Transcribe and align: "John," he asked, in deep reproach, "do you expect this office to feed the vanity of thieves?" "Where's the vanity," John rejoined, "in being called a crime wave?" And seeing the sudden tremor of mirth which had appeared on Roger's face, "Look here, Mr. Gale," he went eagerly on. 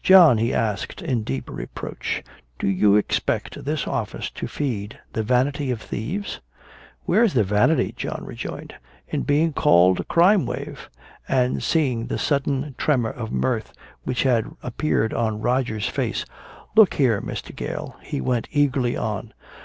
"John," 0.00 0.38
he 0.38 0.54
asked, 0.54 1.02
in 1.02 1.24
deep 1.24 1.50
reproach, 1.50 2.22
"do 2.60 2.68
you 2.68 2.94
expect 2.94 3.64
this 3.64 3.84
office 3.84 4.30
to 4.30 4.46
feed 4.46 5.00
the 5.12 5.24
vanity 5.24 5.72
of 5.72 5.80
thieves?" 5.82 6.38
"Where's 7.04 7.34
the 7.34 7.42
vanity," 7.42 7.92
John 7.96 8.22
rejoined, 8.24 8.74
"in 9.08 9.22
being 9.22 9.52
called 9.52 9.98
a 9.98 10.04
crime 10.04 10.46
wave?" 10.46 10.88
And 11.28 11.64
seeing 11.64 12.06
the 12.06 12.16
sudden 12.18 12.76
tremor 12.78 13.10
of 13.10 13.32
mirth 13.32 13.72
which 14.04 14.22
had 14.22 14.54
appeared 14.62 15.12
on 15.12 15.40
Roger's 15.42 15.88
face, 15.88 16.24
"Look 16.76 16.94
here, 16.94 17.20
Mr. 17.20 17.52
Gale," 17.52 17.96
he 18.02 18.20
went 18.20 18.46
eagerly 18.52 18.96
on. 18.96 19.34